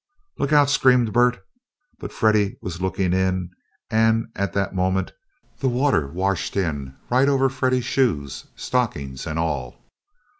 "Look 0.39 0.51
out!" 0.51 0.67
screamed 0.71 1.13
Bert, 1.13 1.45
but 1.99 2.11
Freddie 2.11 2.57
was 2.59 2.81
looking 2.81 3.13
in, 3.13 3.51
and 3.91 4.31
at 4.35 4.51
that 4.53 4.73
moment 4.73 5.13
the 5.59 5.69
water 5.69 6.07
washed 6.07 6.57
in 6.57 6.95
right 7.11 7.29
over 7.29 7.49
Freddie's 7.49 7.85
shoes, 7.85 8.47
stockings, 8.55 9.27
and 9.27 9.37
all. 9.37 9.77